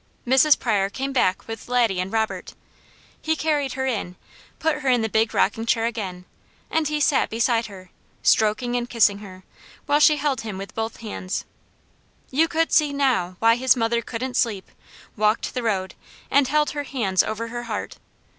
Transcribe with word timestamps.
Mrs. 0.25 0.57
Pryor 0.57 0.89
came 0.89 1.13
back 1.13 1.47
with 1.47 1.67
Laddie 1.69 1.99
and 1.99 2.11
Robert. 2.11 2.55
He 3.21 3.35
carried 3.35 3.73
her 3.73 3.85
in, 3.85 4.15
put 4.57 4.77
her 4.81 4.89
in 4.89 5.03
the 5.03 5.09
big 5.09 5.31
rocking 5.31 5.67
chair 5.67 5.85
again, 5.85 6.25
and 6.71 6.87
he 6.87 6.99
sat 6.99 7.29
beside 7.29 7.67
her, 7.67 7.91
stroking 8.23 8.75
and 8.75 8.89
kissing 8.89 9.19
her, 9.19 9.43
while 9.85 9.99
she 9.99 10.17
held 10.17 10.41
him 10.41 10.57
with 10.57 10.73
both 10.73 10.97
hands. 11.01 11.45
You 12.31 12.47
could 12.47 12.71
see 12.71 12.91
NOW 12.91 13.35
why 13.37 13.57
his 13.57 13.75
mother 13.75 14.01
couldn't 14.01 14.37
sleep, 14.37 14.71
walked 15.15 15.53
the 15.53 15.61
road, 15.61 15.93
and 16.31 16.47
held 16.47 16.71
her 16.71 16.81
hands 16.85 17.21
over 17.21 17.49
her 17.49 17.65
heart. 17.65 17.97